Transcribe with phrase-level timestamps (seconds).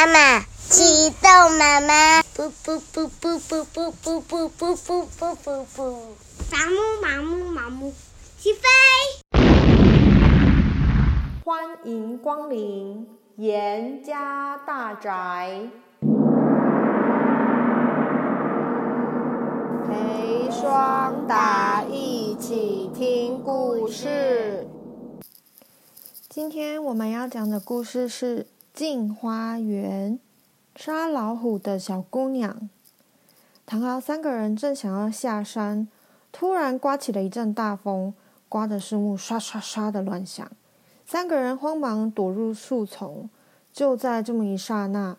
[0.00, 0.40] 妈妈，
[0.70, 5.92] 启动妈妈，噗噗噗噗噗噗噗噗噗噗噗噗噗，
[6.50, 7.92] 麻木麻木麻木，
[8.38, 8.62] 起飞！
[11.44, 15.68] 欢迎光临严家大宅，
[19.86, 24.66] 陪双达一起听故事。
[26.30, 28.44] 今天我们要讲的故事是
[28.80, 30.18] 《镜花缘》，
[30.82, 32.70] 杀老虎的小姑娘。
[33.66, 35.86] 唐敖三个人正想要下山，
[36.32, 38.14] 突然刮起了一阵大风，
[38.48, 40.50] 刮得树木刷刷刷的乱响。
[41.04, 43.28] 三个人慌忙躲入树丛。
[43.70, 45.18] 就在这么一刹那，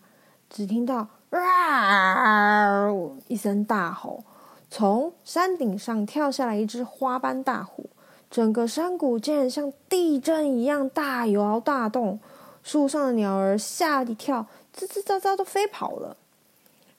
[0.50, 2.90] 只听到“啊”
[3.30, 4.24] 一声大吼，
[4.72, 7.91] 从山顶上跳下来一只花斑大虎。
[8.32, 12.20] 整个山谷竟然像地震一样大摇大动，
[12.64, 16.18] 树上的鸟儿吓一跳，吱吱喳喳都飞跑了。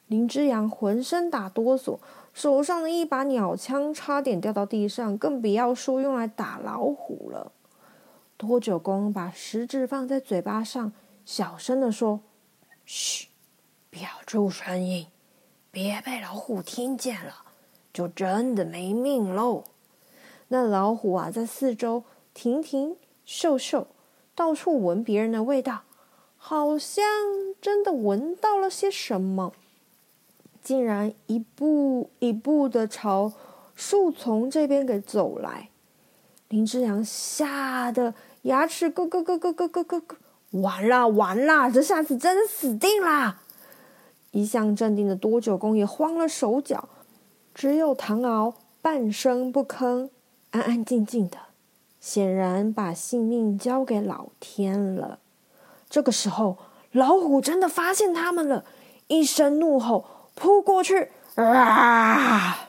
[0.06, 1.98] 林之阳浑身打哆嗦，
[2.34, 7.52] 手上的一把鸟枪差点掉到地上，更不要说用来打老虎了。
[8.36, 10.92] 多九公把食指放在嘴巴上，
[11.24, 12.20] 小声地说
[12.84, 13.28] ：“嘘，
[13.88, 15.06] 不要出声音，
[15.70, 17.32] 别被老虎听见了，
[17.92, 19.64] 就真的没命喽。”
[20.48, 23.86] 那老虎啊，在四周停停嗅嗅，
[24.34, 25.82] 到处闻别人的味道，
[26.36, 27.04] 好像
[27.60, 29.52] 真的闻到了些什么，
[30.62, 33.32] 竟然一步一步的朝
[33.74, 35.68] 树丛这边给走来。
[36.48, 40.16] 林之阳吓得牙齿咯咯咯咯咯咯咯咯，
[40.50, 43.40] 完了完了，这下子真的死定了！
[44.32, 46.88] 一向镇定的多九公也慌了手脚，
[47.54, 50.08] 只有唐敖半声不吭。
[50.50, 51.38] 安安静静的，
[52.02, 55.20] 显然把性命交给老天了。
[55.88, 56.58] 这个时候，
[56.90, 58.64] 老虎真的发现他们了，
[59.06, 61.12] 一声怒吼，扑过去！
[61.36, 62.68] 啊！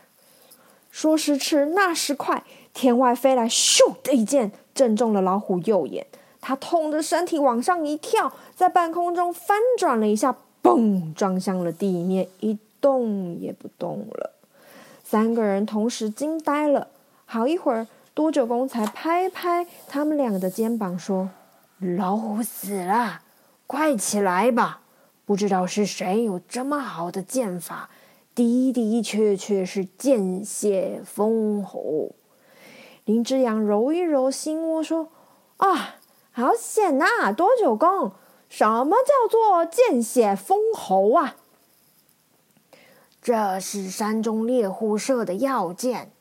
[0.91, 2.43] 说时迟，那时快，
[2.75, 6.05] 天外飞来咻的一箭，正中了老虎右眼。
[6.39, 14.29] 他痛得身体往上一跳，在半空中翻转了一下，嘣，撞向了地面，一动也不动了。
[15.03, 16.89] 三个人同时惊呆了。
[17.25, 21.31] 好一会儿，多九公才拍拍他们俩的肩膀，说
[21.97, 23.21] ：“老虎死了，
[23.65, 24.81] 快起来吧！
[25.25, 27.89] 不知道是谁有这么好的剑法，
[28.35, 32.11] 的的确确是见血封喉。”
[33.05, 35.09] 林之阳揉一揉心窝，说
[35.57, 35.95] ：“啊，
[36.31, 37.33] 好险呐！
[37.33, 38.11] 多九公，
[38.47, 41.35] 什么叫做见血封喉啊？
[43.21, 46.11] 这是山中猎户射的要箭。”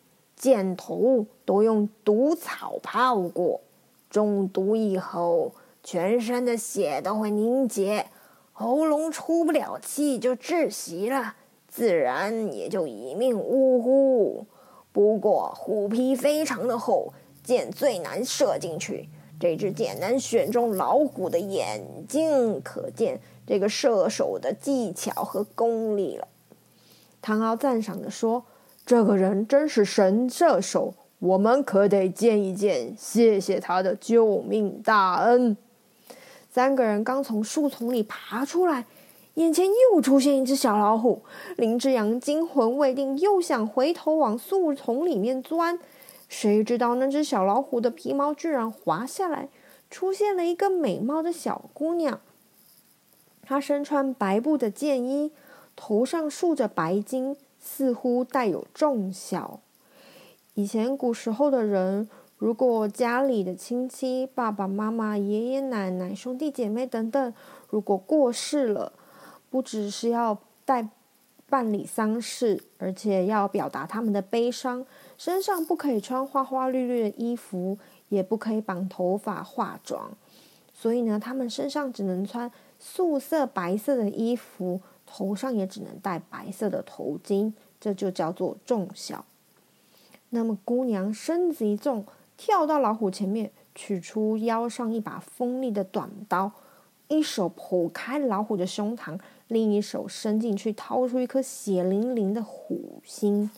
[0.42, 3.60] 箭头都用毒草泡过，
[4.10, 5.52] 中毒以后，
[5.84, 8.06] 全身的血都会凝结，
[8.52, 11.36] 喉咙出不了气就窒息了，
[11.68, 14.44] 自然也就一命呜呼。
[14.90, 17.12] 不过虎皮非常的厚，
[17.44, 19.08] 箭最难射进去。
[19.38, 26.26] 这支箭能选中老虎的眼睛，可见这个射手的技巧和功力了。
[27.20, 28.44] 唐敖赞赏地说。
[28.84, 35.56] 这个人真是神射手，我们可得见一见，谢谢他的救命大恩。
[36.50, 38.84] 三个人刚从树丛里爬出来，
[39.34, 41.22] 眼前又出现一只小老虎。
[41.56, 45.78] 林之阳惊魂未定，又想回头往树丛里面钻，
[46.28, 49.48] 谁知道那只小老虎的皮毛居然滑下来，
[49.88, 52.20] 出现了一个美貌的小姑娘。
[53.40, 55.32] 她身穿白布的箭衣，
[55.74, 57.36] 头上束着白巾。
[57.62, 59.60] 似乎带有重孝。
[60.54, 67.34] 以前古时候的人，如果家里的亲戚、爸爸妈妈、爷爷奶奶、兄弟姐妹等等，
[67.70, 68.92] 如果过世了，
[69.48, 70.88] 不只是要带
[71.48, 74.84] 办理丧事，而且要表达他们的悲伤，
[75.16, 80.10] 身上不可以穿花花绿绿的衣服，也不可以绑头发、化妆。
[80.74, 84.80] 所以呢，他们身上只能穿素色白色的衣服。
[85.14, 89.26] 头上也只能戴白色的头巾，这就叫做重孝。
[90.30, 92.06] 那么姑娘身子一纵，
[92.38, 96.52] 跳到老虎前面，取出腰上一把锋利的短刀，
[97.08, 103.50] 一手剖开老虎的胸膛，另一手伸进去掏出一颗血淋淋的虎心。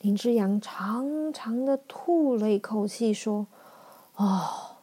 [0.00, 3.46] 林之阳长长的吐了一口气，说
[4.16, 4.78] ：“哦，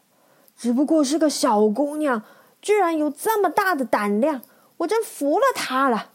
[0.55, 2.23] 只不过是个小姑娘，
[2.61, 4.41] 居然有这么大的胆量。”
[4.81, 6.11] 我真服了他了。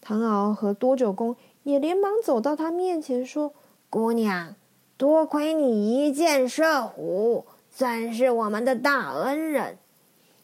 [0.00, 3.52] 唐敖和多九公也连忙走到他面前说
[3.90, 4.54] ：“姑娘，
[4.96, 9.78] 多亏你一箭射虎，算是我们的大恩人。”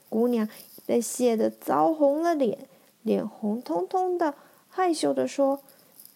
[0.09, 0.49] 姑娘
[0.87, 2.69] 被吓得糟红了脸，
[3.03, 4.35] 脸红彤彤的，
[4.69, 5.61] 害羞地说：“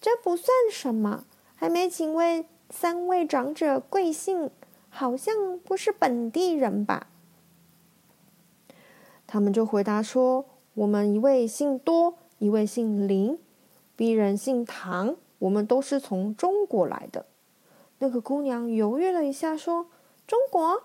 [0.00, 1.24] 这不算什么，
[1.54, 4.50] 还没请问三位长者贵姓，
[4.88, 7.06] 好像不是本地人吧？”
[9.26, 10.44] 他们就回答说
[10.80, 13.38] ：“我们一位姓多，一位姓林，
[13.98, 17.26] 鄙人姓唐，我们都是从中国来的。”
[18.00, 19.88] 那个姑娘犹豫了一下，说
[20.26, 20.84] ：“中国，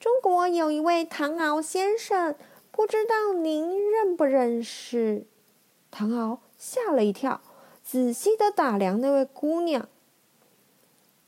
[0.00, 2.34] 中国有一位唐敖先生。”
[2.72, 5.26] 不知道您认不认识？
[5.90, 7.42] 唐敖吓了一跳，
[7.82, 9.86] 仔细的打量那位姑娘。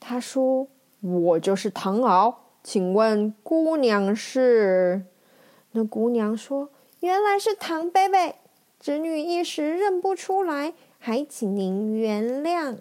[0.01, 0.69] 他说
[1.03, 5.05] ：“我就是唐敖，请问姑娘是？”
[5.73, 6.71] 那姑娘说
[7.01, 8.35] ：“原来是唐伯伯，
[8.81, 12.79] 侄女一时认不出来，还请您原谅。”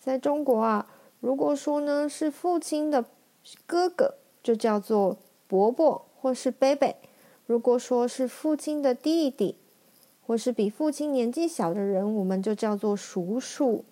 [0.00, 0.88] 在中国啊，
[1.20, 3.04] 如果说呢是父亲的
[3.66, 5.18] 哥哥，就叫做
[5.48, 6.94] 伯伯或是伯伯。
[7.46, 9.56] 如果说是父亲的弟弟，
[10.24, 13.84] 或是比父亲年纪小的人，我们就叫做叔叔。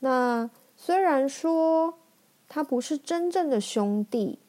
[0.00, 1.94] 那虽然说
[2.48, 4.40] 他不是真正的兄弟，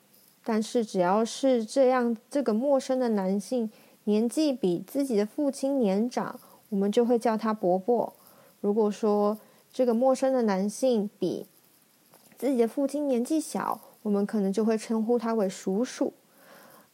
[0.44, 3.70] 但是只要是这样，这个陌生的男性
[4.04, 8.14] 年纪比自己的父亲年长，我们就会叫他伯伯。
[8.60, 9.38] 如果说
[9.72, 11.46] 这个陌生的男性比
[12.38, 16.14] 自己的父亲年纪小，我们可能就会称呼他为叔叔。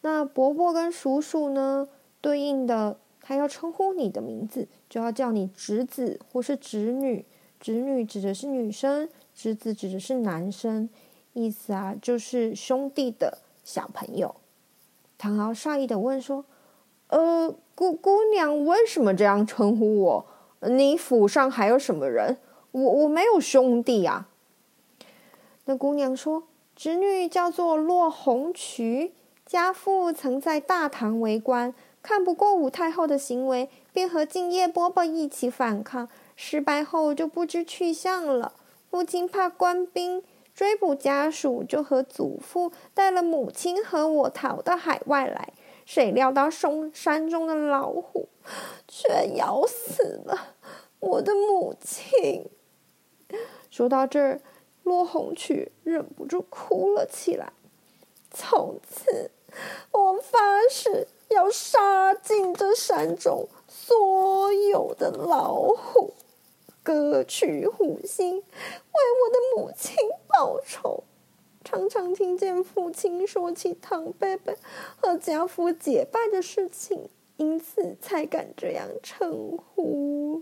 [0.02, 1.90] 那伯伯跟叔叔呢，
[2.22, 7.26] 对应的，他要称呼你的名字，就要叫你侄子或是侄女。
[7.60, 10.88] 侄女指的是女生，侄子指的是男生，
[11.34, 14.36] 意思啊，就是兄弟的小朋友。
[15.18, 16.46] 唐敖诧异的问说
[17.08, 20.26] ：“呃，姑姑娘为什么这样称呼我？
[20.62, 22.38] 你府上还有什么人？
[22.72, 24.28] 我我没有兄弟啊。”
[25.66, 26.44] 那姑娘说
[26.76, 29.14] ：“侄女叫做骆红渠。”
[29.46, 31.74] 家父曾在大唐为官，
[32.04, 38.54] 看不过武太后的行为，便和敬业伯伯一起反抗，失败后就不知去向了。
[38.92, 40.24] 父亲怕官兵
[40.60, 45.54] 追捕家属，就和祖父带了母亲和我逃到海外来。
[45.86, 48.28] 谁料到松山中的老虎
[48.86, 50.58] 却咬死了
[51.00, 52.50] 我的母亲。
[53.72, 54.42] 说到这儿，
[54.84, 57.54] 骆红曲忍不住哭了起来。
[58.30, 59.32] 从此。
[59.92, 60.38] 我发
[60.70, 66.14] 誓要杀尽这山中所有的老虎，
[66.90, 69.96] 割去虎心，为我的母亲
[70.28, 71.04] 报仇。
[71.64, 74.56] 常常听见父亲说起唐伯伯
[75.00, 77.08] 和家父结拜的事情，
[77.38, 80.42] 因此才敢这样称呼。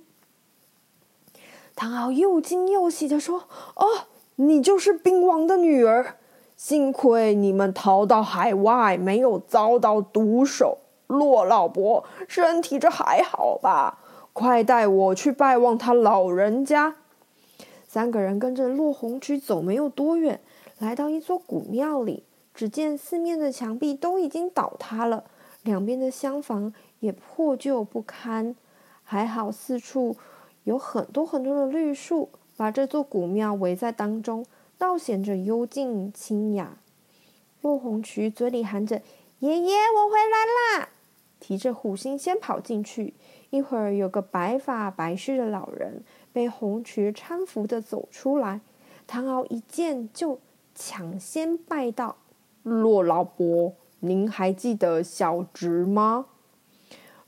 [1.75, 3.43] 唐敖又惊又喜地说
[3.75, 4.05] ：“哦，
[4.35, 6.15] 你就是兵王的女儿。”
[6.55, 10.77] 幸亏你们逃到海外，没有遭到毒手。
[11.07, 13.99] 骆老伯身体这还好吧？
[14.37, 16.97] 快带我去拜望他老人家。
[17.87, 20.39] 三个人跟着骆红曲走，没有多远，
[20.77, 22.23] 来到一座古庙里。
[22.53, 25.23] 只见四面的墙壁都已经倒塌了，
[25.63, 28.55] 两边的厢房也破旧不堪。
[29.03, 30.15] 还好四处
[30.65, 34.45] 有很多很多的绿树，把这座古庙围在当中。
[34.77, 36.77] 倒显着幽静清雅。
[37.63, 39.01] 骆红渠嘴里喊着
[39.41, 40.89] ：“爷爷，我回来啦！”
[41.41, 43.15] 提着虎心先跑进去。
[43.49, 48.61] 一会儿，有个白发白须的老人被红渠搀扶着走出来。
[49.05, 50.39] 唐敖一见就
[50.75, 52.17] 抢先拜道
[52.63, 56.25] ：“骆老伯，您还记得小侄吗？”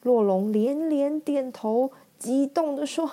[0.03, 3.09] 骆龙连连点头，激动地说：“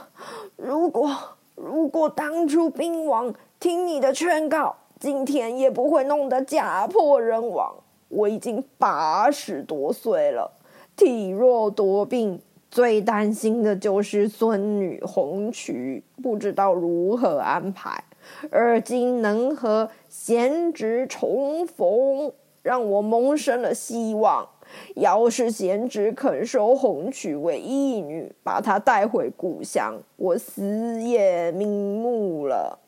[0.57, 1.11] 如果
[1.55, 7.75] 如果当初兵王……”听你的劝告，今天也不会弄得家破人亡。
[8.09, 10.53] 我已经八十多岁了，
[10.95, 12.39] 体弱多病，
[12.71, 18.05] 最担心的就是孙女红渠，不知道如何安排。
[18.51, 22.33] 而今能和贤侄重逢，
[22.63, 24.49] 让我萌生了希望。
[24.97, 32.81] 要是贤侄肯收红渠为义女，把她带回故乡，我死也瞑目了。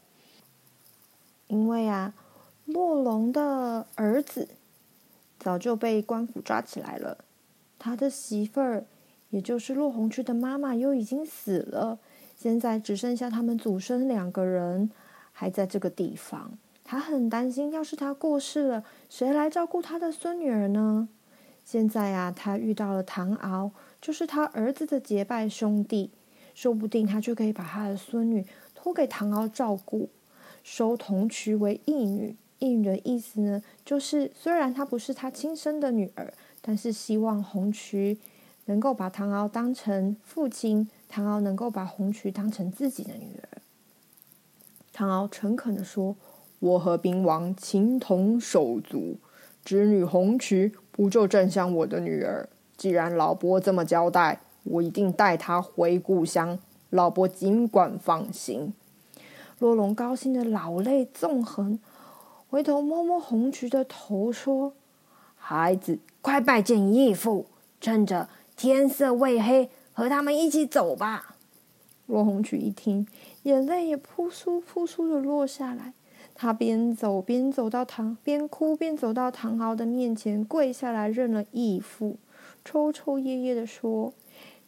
[1.47, 2.13] 因为啊，
[2.67, 4.49] 洛龙的儿子
[5.39, 7.19] 早就被官府抓起来了，
[7.79, 8.85] 他的媳妇儿，
[9.31, 11.99] 也就是骆红渠的妈妈，又已经死了，
[12.37, 14.91] 现在只剩下他们祖孙两个人
[15.33, 16.59] 还在这个地方。
[16.85, 21.09] 他很担心，要是他过世了，谁来照顾他的孙女儿呢？
[21.63, 26.11] 现在啊，他遇到了唐敖，就是他儿子的结拜兄弟，
[26.55, 30.09] 说不定他就可以把他的孙女托给唐敖照顾。
[30.63, 38.19] 收红渠为义女，义女的意思呢，就是虽然她不是他亲生的女儿，但是希望红渠
[38.69, 43.59] 能够把唐敖当成父亲，唐敖能够把红渠当成自己的女儿。
[44.93, 46.15] 唐敖诚恳地说
[46.61, 49.17] ：“我和兵王情同手足，
[49.65, 52.47] 侄女红渠不就正像我的女儿？
[52.77, 56.59] 既然老伯这么交代，我一定带她回故乡。
[56.91, 58.75] 老伯尽管放心。”
[59.59, 61.79] 洛龙高兴的老泪纵横，
[62.51, 64.75] 回头摸摸红渠的头，说
[65.37, 67.47] ：“孩子，快拜见义父，
[67.81, 71.37] 趁着天色未黑，和他们一起走吧。”
[72.07, 73.07] 洛红曲一听，
[73.45, 75.95] 眼泪也扑簌扑簌的落下来。
[76.35, 82.17] 他边走边走到唐，边哭边走到唐敖的面前，跪下来认了义父，
[82.65, 84.13] 抽抽噎噎的说：“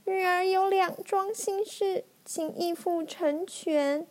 [0.06, 4.06] 女儿有两桩心事，请义父成全。”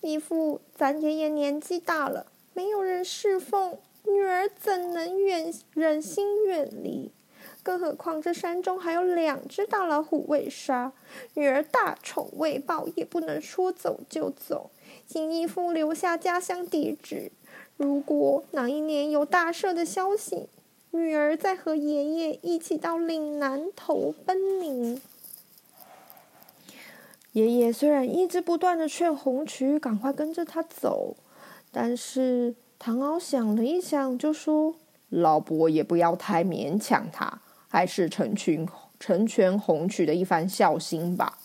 [0.00, 7.12] 义父，咱爷爷年纪大了，没有人侍奉，女儿怎能远忍心远离？
[7.62, 10.92] 更何况这山中还有两只大老虎未杀，
[11.34, 14.70] 女儿大仇未报，也不能说走就走。
[15.06, 17.30] 请义父留下家乡地址，
[17.76, 20.48] 如果哪一年有大赦的消息，
[20.90, 25.00] 女儿再和爷爷一起到岭南投奔您。
[27.32, 31.16] 爷爷虽然一直不断的劝红渠赶快跟着他走，
[31.70, 34.74] 但是唐敖想了一想，就说
[35.08, 37.40] ：“老伯也不要太勉强他，
[37.72, 38.68] 还是成全
[39.00, 41.38] 成全红渠的一番孝心吧。”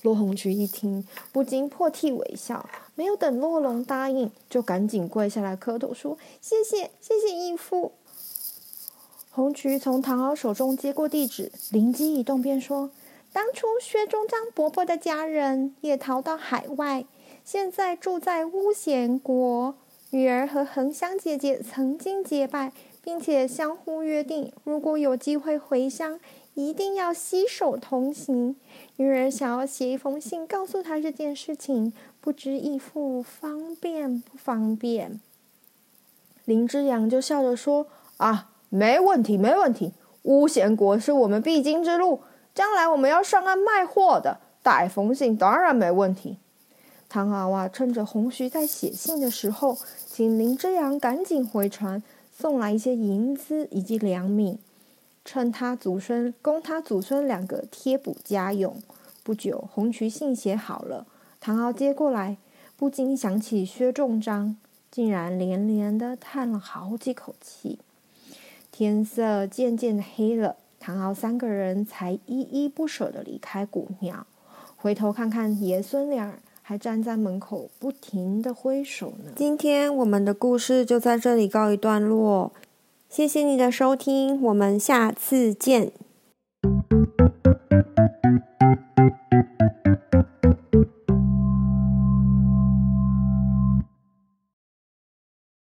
[0.00, 7.92] 洛红渠一听，不禁破涕为笑，没有等洛龙答应，就赶紧跪下来磕头说：“谢谢，谢谢义父。”
[9.30, 12.90] 红渠从唐敖手中接过地址，灵机一动，便说。
[13.32, 17.04] 当初薛中章伯伯的家人也逃到海外，
[17.44, 19.76] 现在住在乌贤国。
[20.10, 26.18] 女儿和恒香姐姐曾经结拜，并且相互约定，如果有机会回乡，
[26.54, 28.56] 一定要携手同行。
[28.96, 35.20] 女儿想要写一封信告诉他这件事情，不知义父方便不方便？
[36.44, 37.86] 林之阳就笑着说
[38.18, 39.92] ：“啊，没问题，没问题。
[40.22, 42.20] 乌贤国是我们必经之路。”
[42.54, 46.36] 将来我们要上岸卖货的，带封信当然没问题。
[47.08, 52.02] 唐娃娃，趁着红徐在写信的时候，请林之阳赶紧回船，
[52.42, 54.58] 送来一些银子以及粮米，
[55.24, 58.82] 趁他祖孙供他祖孙两个贴补家用。
[59.22, 61.06] 不久，红渠信写好了，
[61.38, 62.38] 唐敖接过来，
[62.76, 64.56] 不禁想起薛仲章，
[64.90, 67.78] 竟然连连的叹了好几口气。
[68.72, 70.56] 天色渐渐的黑了。
[70.80, 74.26] 唐敖三个人才依依不舍地离开古庙，
[74.76, 79.32] 回头看看爷孙俩还站在门口不停的挥手呢。
[79.36, 82.52] 今天我们的故事就在这里告一段落，
[83.10, 85.92] 谢谢你的收听，我们下次见。